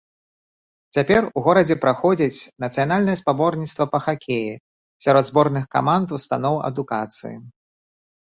[0.95, 4.49] Цяпер у горадзе праходзіць нацыянальнае спаборніцтва па хакеі
[5.07, 7.35] сярод зборных каманд устаноў адукацыі.